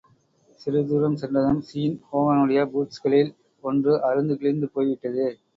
[0.61, 3.31] சிறிதுதூரம் சென்றதும் ஸீன் ஹோகனுடைய பூட்ஸ்களில்
[3.63, 5.27] ஒன்று அறுந்து கிழிந்துபோய்விட்டது.